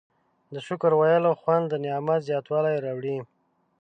د 0.53 0.55
شکر 0.67 0.91
ویلو 0.99 1.31
خوند 1.41 1.65
د 1.69 1.73
نعمت 1.83 2.19
زیاتوالی 2.29 2.77
راوړي. 2.85 3.17